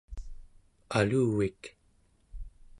aluvik 0.99 1.61